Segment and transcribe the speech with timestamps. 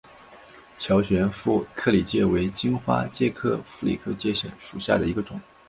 [0.79, 5.39] 乔玄副克里介为荆花介科副克里介属下的一个种。